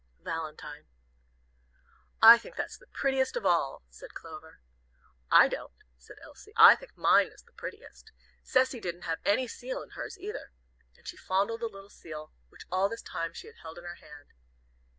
[0.23, 0.87] "VALENTINE."
[2.23, 4.59] "I think that's the prettiest of all," said Clover.
[5.29, 6.53] "I don't," said Elsie.
[6.57, 8.11] "I think mine is the prettiest.
[8.41, 10.53] Cecy didn't have any seal in hers, either."
[10.97, 13.97] And she fondled the little seal, which all this time she had held in her
[14.01, 14.29] hand.